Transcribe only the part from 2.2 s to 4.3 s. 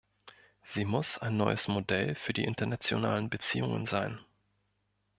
die internationalen Beziehungen sein.